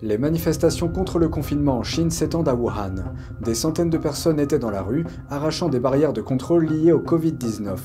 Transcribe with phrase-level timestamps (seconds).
[0.00, 2.94] Les manifestations contre le confinement en Chine s'étendent à Wuhan.
[3.40, 7.00] Des centaines de personnes étaient dans la rue, arrachant des barrières de contrôle liées au
[7.00, 7.76] Covid-19.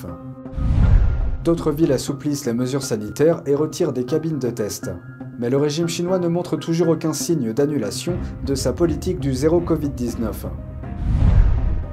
[1.43, 4.91] D'autres villes assouplissent les mesures sanitaires et retirent des cabines de test.
[5.39, 8.13] Mais le régime chinois ne montre toujours aucun signe d'annulation
[8.45, 10.33] de sa politique du zéro Covid-19.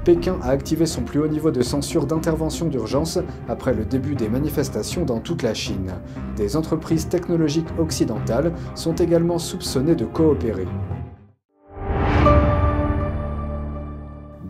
[0.03, 4.29] Pékin a activé son plus haut niveau de censure d'intervention d'urgence après le début des
[4.29, 5.93] manifestations dans toute la Chine.
[6.35, 10.65] Des entreprises technologiques occidentales sont également soupçonnées de coopérer.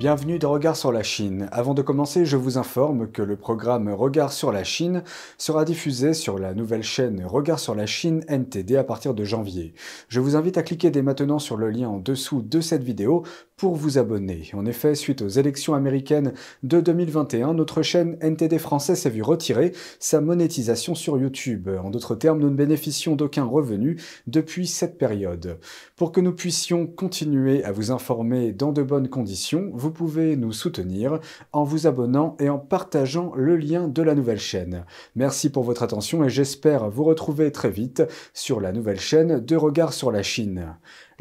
[0.02, 1.48] Bienvenue dans Regard sur la Chine.
[1.52, 5.04] Avant de commencer, je vous informe que le programme Regard sur la Chine
[5.38, 9.76] sera diffusé sur la nouvelle chaîne Regard sur la Chine NTD à partir de janvier.
[10.08, 13.22] Je vous invite à cliquer dès maintenant sur le lien en dessous de cette vidéo
[13.62, 14.50] pour vous abonner.
[14.56, 16.34] En effet, suite aux élections américaines
[16.64, 21.70] de 2021, notre chaîne NTD français s'est vue retirer sa monétisation sur YouTube.
[21.84, 25.60] En d'autres termes, nous ne bénéficions d'aucun revenu depuis cette période.
[25.96, 30.54] Pour que nous puissions continuer à vous informer dans de bonnes conditions, vous pouvez nous
[30.54, 31.20] soutenir
[31.54, 34.86] en vous abonnant et en partageant le lien de la nouvelle chaîne.
[35.14, 38.02] Merci pour votre attention et j'espère vous retrouver très vite
[38.34, 40.66] sur la nouvelle chaîne de Regard sur la Chine.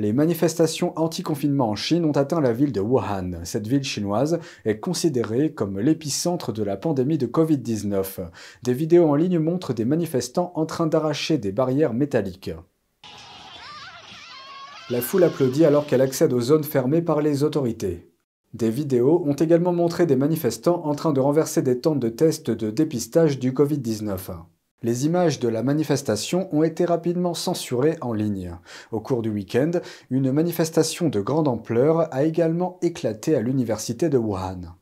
[0.00, 3.32] Les manifestations anti-confinement en Chine ont atteint la ville de Wuhan.
[3.44, 8.30] Cette ville chinoise est considérée comme l'épicentre de la pandémie de Covid-19.
[8.62, 12.52] Des vidéos en ligne montrent des manifestants en train d'arracher des barrières métalliques.
[14.88, 18.10] La foule applaudit alors qu'elle accède aux zones fermées par les autorités.
[18.54, 22.50] Des vidéos ont également montré des manifestants en train de renverser des tentes de tests
[22.50, 24.16] de dépistage du Covid-19.
[24.83, 28.56] Les images de la manifestation ont été rapidement censurées en ligne.
[28.92, 29.73] Au cours du week-end,
[30.11, 34.75] une manifestation de grande ampleur a également éclaté à l'université de Wuhan.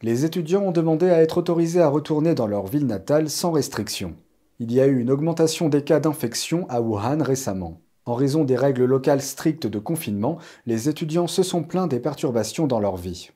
[0.00, 4.14] Les étudiants ont demandé à être autorisés à retourner dans leur ville natale sans restriction.
[4.60, 7.80] Il y a eu une augmentation des cas d'infection à Wuhan récemment.
[8.04, 12.68] En raison des règles locales strictes de confinement, les étudiants se sont plaints des perturbations
[12.68, 13.30] dans leur vie.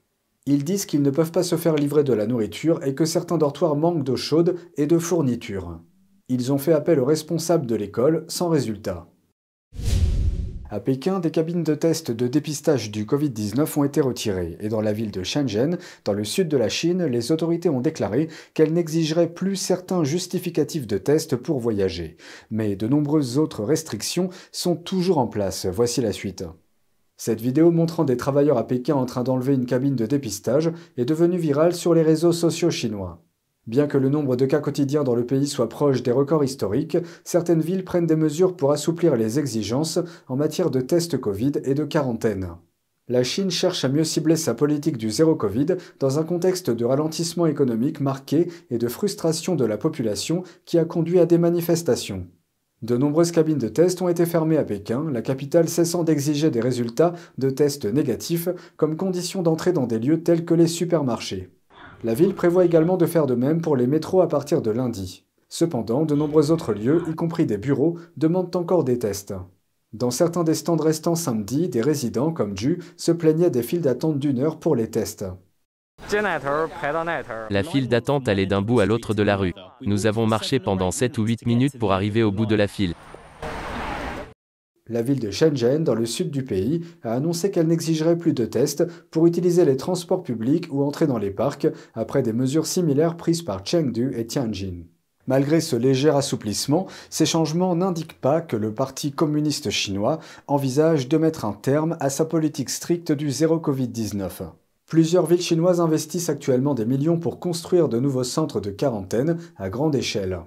[0.52, 3.38] Ils disent qu'ils ne peuvent pas se faire livrer de la nourriture et que certains
[3.38, 5.78] dortoirs manquent d'eau chaude et de fournitures.
[6.28, 9.06] Ils ont fait appel aux responsables de l'école sans résultat.
[10.68, 14.80] À Pékin, des cabines de test de dépistage du Covid-19 ont été retirées, et dans
[14.80, 18.72] la ville de Shenzhen, dans le sud de la Chine, les autorités ont déclaré qu'elles
[18.72, 22.17] n'exigeraient plus certains justificatifs de test pour voyager.
[22.50, 25.67] Mais de nombreuses autres restrictions sont toujours en place.
[25.67, 26.44] Voici la suite.
[27.23, 31.05] Cette vidéo montrant des travailleurs à Pékin en train d'enlever une cabine de dépistage est
[31.05, 33.23] devenue virale sur les réseaux sociaux chinois.
[33.67, 36.97] Bien que le nombre de cas quotidiens dans le pays soit proche des records historiques,
[37.23, 39.98] certaines villes prennent des mesures pour assouplir les exigences
[40.29, 42.53] en matière de tests Covid et de quarantaine.
[43.07, 46.86] La Chine cherche à mieux cibler sa politique du zéro Covid dans un contexte de
[46.86, 52.29] ralentissement économique marqué et de frustration de la population qui a conduit à des manifestations.
[52.83, 56.61] De nombreuses cabines de tests ont été fermées à Pékin, la capitale cessant d'exiger des
[56.61, 58.48] résultats de tests négatifs
[58.79, 61.51] comme condition d'entrée dans des lieux tels que les supermarchés.
[62.05, 65.27] La ville prévoit également de faire de même pour les métros à partir de lundi.
[65.51, 69.35] Cependant, de nombreux autres lieux, y compris des bureaux, demandent encore des tests.
[69.92, 74.18] Dans certains des stands restants samedi, des résidents, comme Ju, se plaignaient des files d'attente
[74.18, 75.24] d'une heure pour les tests.
[77.50, 79.55] La file d'attente allait d'un bout à l'autre de la rue.
[79.80, 82.94] Nous avons marché pendant 7 ou 8 minutes pour arriver au bout de la file.
[84.88, 88.44] La ville de Shenzhen, dans le sud du pays, a annoncé qu'elle n'exigerait plus de
[88.44, 93.17] tests pour utiliser les transports publics ou entrer dans les parcs, après des mesures similaires
[93.17, 94.82] prises par Chengdu et Tianjin.
[95.28, 100.18] Malgré ce léger assouplissement, ces changements n'indiquent pas que le Parti communiste chinois
[100.48, 104.50] envisage de mettre un terme à sa politique stricte du zéro Covid-19.
[104.90, 109.70] Plusieurs villes chinoises investissent actuellement des millions pour construire de nouveaux centres de quarantaine à
[109.70, 110.40] grande échelle.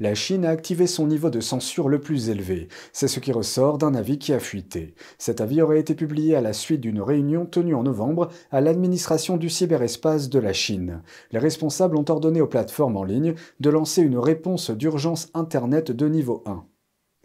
[0.00, 2.68] La Chine a activé son niveau de censure le plus élevé.
[2.92, 4.94] C'est ce qui ressort d'un avis qui a fuité.
[5.16, 9.38] Cet avis aurait été publié à la suite d'une réunion tenue en novembre à l'administration
[9.38, 11.00] du cyberespace de la Chine.
[11.32, 16.06] Les responsables ont ordonné aux plateformes en ligne de lancer une réponse d'urgence Internet de
[16.06, 16.66] niveau 1.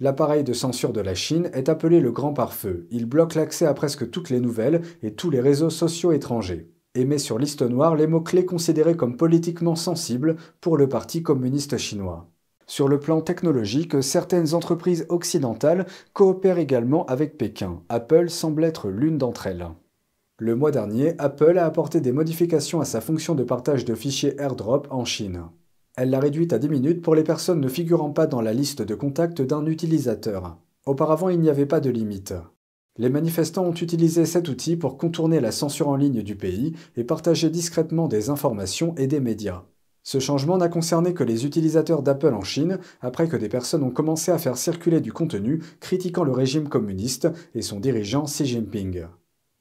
[0.01, 2.87] L'appareil de censure de la Chine est appelé le Grand Pare-Feu.
[2.89, 6.71] Il bloque l'accès à presque toutes les nouvelles et tous les réseaux sociaux étrangers.
[6.95, 11.77] Et met sur liste noire les mots-clés considérés comme politiquement sensibles pour le Parti communiste
[11.77, 12.29] chinois.
[12.65, 17.81] Sur le plan technologique, certaines entreprises occidentales coopèrent également avec Pékin.
[17.89, 19.67] Apple semble être l'une d'entre elles.
[20.37, 24.39] Le mois dernier, Apple a apporté des modifications à sa fonction de partage de fichiers
[24.39, 25.43] AirDrop en Chine.
[25.95, 28.81] Elle l'a réduite à 10 minutes pour les personnes ne figurant pas dans la liste
[28.81, 30.57] de contact d'un utilisateur.
[30.85, 32.33] Auparavant, il n'y avait pas de limite.
[32.97, 37.03] Les manifestants ont utilisé cet outil pour contourner la censure en ligne du pays et
[37.03, 39.63] partager discrètement des informations et des médias.
[40.03, 43.91] Ce changement n'a concerné que les utilisateurs d'Apple en Chine, après que des personnes ont
[43.91, 49.05] commencé à faire circuler du contenu critiquant le régime communiste et son dirigeant Xi Jinping.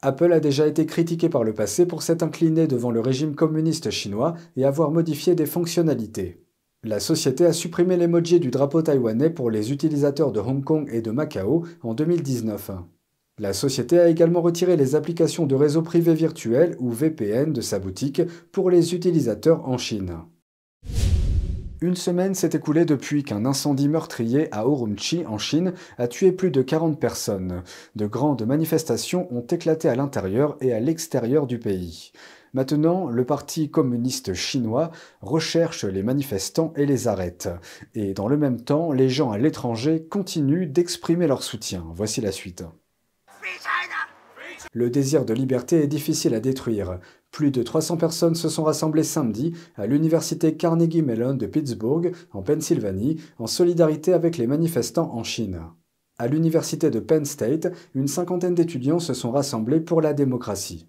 [0.01, 3.91] Apple a déjà été critiqué par le passé pour s'être incliné devant le régime communiste
[3.91, 6.45] chinois et avoir modifié des fonctionnalités.
[6.85, 11.03] La société a supprimé l'emoji du drapeau taïwanais pour les utilisateurs de Hong Kong et
[11.03, 12.71] de Macao en 2019.
[13.41, 17.81] La société a également retiré les applications de réseau privé virtuel ou VPN de sa
[17.81, 18.23] boutique
[18.53, 20.19] pour les utilisateurs en Chine.
[21.81, 26.51] Une semaine s'est écoulée depuis qu'un incendie meurtrier à Urumqi, en Chine, a tué plus
[26.51, 27.63] de 40 personnes.
[27.95, 32.11] De grandes manifestations ont éclaté à l'intérieur et à l'extérieur du pays.
[32.53, 34.91] Maintenant, le Parti communiste chinois
[35.21, 37.49] recherche les manifestants et les arrête.
[37.95, 41.85] Et dans le même temps, les gens à l'étranger continuent d'exprimer leur soutien.
[41.95, 42.65] Voici la suite.
[44.73, 46.99] Le désir de liberté est difficile à détruire.
[47.31, 52.43] Plus de 300 personnes se sont rassemblées samedi à l'université Carnegie Mellon de Pittsburgh, en
[52.43, 55.61] Pennsylvanie, en solidarité avec les manifestants en Chine.
[56.19, 60.89] À l'université de Penn State, une cinquantaine d'étudiants se sont rassemblés pour la démocratie.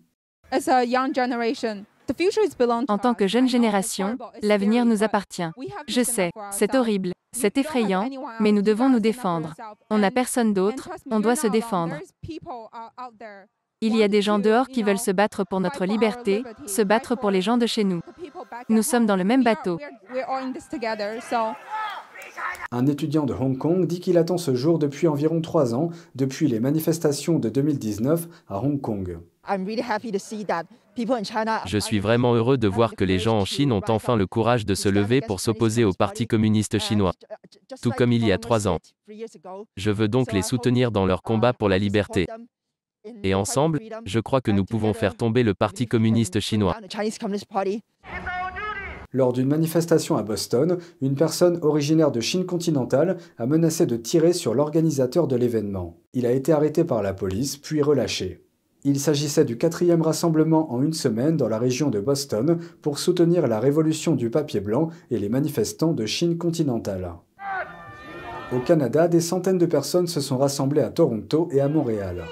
[2.88, 5.52] En tant que jeune génération, l'avenir nous appartient.
[5.88, 8.10] Je sais, c'est horrible, c'est effrayant,
[8.40, 9.54] mais nous devons nous défendre.
[9.92, 11.96] On n'a personne d'autre, on doit se défendre.
[13.82, 17.16] Il y a des gens dehors qui veulent se battre pour notre liberté, se battre
[17.16, 18.02] pour les gens de chez nous.
[18.68, 19.80] Nous sommes dans le même bateau.
[22.72, 26.50] Un étudiant de Hong Kong dit qu'il attend ce jour depuis environ trois ans, depuis
[26.50, 29.20] les manifestations de 2019 à Hong Kong.
[31.66, 34.66] Je suis vraiment heureux de voir que les gens en Chine ont enfin le courage
[34.66, 37.14] de se lever pour s'opposer au Parti communiste chinois,
[37.82, 38.80] tout comme il y a trois ans.
[39.78, 42.28] Je veux donc les soutenir dans leur combat pour la liberté.
[43.24, 46.76] Et ensemble, je crois que nous pouvons faire tomber le Parti communiste chinois.
[49.12, 54.34] Lors d'une manifestation à Boston, une personne originaire de Chine continentale a menacé de tirer
[54.34, 55.98] sur l'organisateur de l'événement.
[56.14, 58.44] Il a été arrêté par la police, puis relâché.
[58.84, 63.48] Il s'agissait du quatrième rassemblement en une semaine dans la région de Boston pour soutenir
[63.48, 67.14] la révolution du papier blanc et les manifestants de Chine continentale.
[68.54, 72.26] Au Canada, des centaines de personnes se sont rassemblées à Toronto et à Montréal.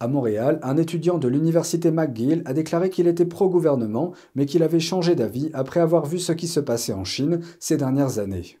[0.00, 4.78] À Montréal, un étudiant de l'université McGill a déclaré qu'il était pro-gouvernement, mais qu'il avait
[4.78, 8.58] changé d'avis après avoir vu ce qui se passait en Chine ces dernières années.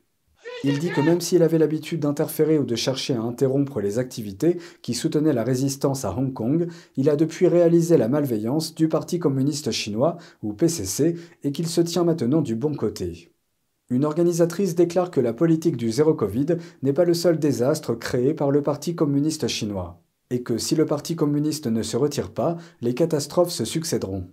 [0.64, 4.58] Il dit que même s'il avait l'habitude d'interférer ou de chercher à interrompre les activités
[4.82, 9.20] qui soutenaient la résistance à Hong Kong, il a depuis réalisé la malveillance du Parti
[9.20, 11.14] communiste chinois, ou PCC,
[11.44, 13.30] et qu'il se tient maintenant du bon côté.
[13.90, 18.34] Une organisatrice déclare que la politique du zéro Covid n'est pas le seul désastre créé
[18.34, 22.56] par le Parti communiste chinois et que si le Parti communiste ne se retire pas,
[22.80, 24.28] les catastrophes se succéderont.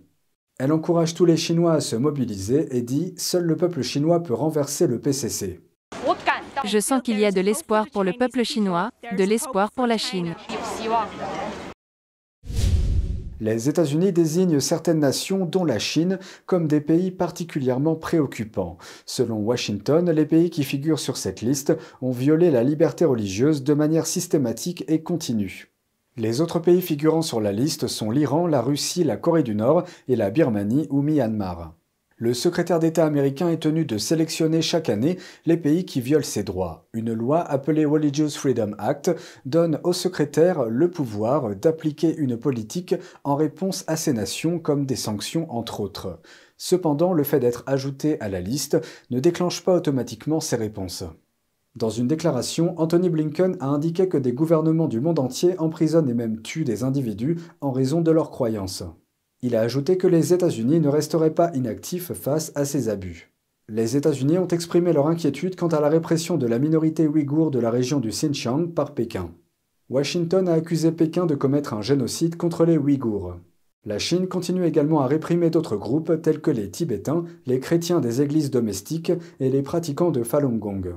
[0.58, 4.34] Elle encourage tous les Chinois à se mobiliser et dit⁇ Seul le peuple chinois peut
[4.34, 5.60] renverser le PCC⁇
[6.64, 9.98] Je sens qu'il y a de l'espoir pour le peuple chinois, de l'espoir pour la
[9.98, 10.34] Chine.
[13.38, 18.78] Les États-Unis désignent certaines nations, dont la Chine, comme des pays particulièrement préoccupants.
[19.04, 23.74] Selon Washington, les pays qui figurent sur cette liste ont violé la liberté religieuse de
[23.74, 25.75] manière systématique et continue.
[26.18, 29.84] Les autres pays figurant sur la liste sont l'Iran, la Russie, la Corée du Nord
[30.08, 31.74] et la Birmanie ou Myanmar.
[32.16, 36.42] Le secrétaire d'État américain est tenu de sélectionner chaque année les pays qui violent ses
[36.42, 36.88] droits.
[36.94, 39.10] Une loi appelée Religious Freedom Act
[39.44, 44.96] donne au secrétaire le pouvoir d'appliquer une politique en réponse à ces nations comme des
[44.96, 46.22] sanctions entre autres.
[46.56, 48.78] Cependant, le fait d'être ajouté à la liste
[49.10, 51.04] ne déclenche pas automatiquement ces réponses.
[51.76, 56.14] Dans une déclaration, Anthony Blinken a indiqué que des gouvernements du monde entier emprisonnent et
[56.14, 58.82] même tuent des individus en raison de leurs croyances.
[59.42, 63.30] Il a ajouté que les États-Unis ne resteraient pas inactifs face à ces abus.
[63.68, 67.58] Les États-Unis ont exprimé leur inquiétude quant à la répression de la minorité ouïghour de
[67.58, 69.30] la région du Xinjiang par Pékin.
[69.90, 73.36] Washington a accusé Pékin de commettre un génocide contre les Ouïghours.
[73.84, 78.22] La Chine continue également à réprimer d'autres groupes tels que les Tibétains, les chrétiens des
[78.22, 80.96] églises domestiques et les pratiquants de Falun Gong.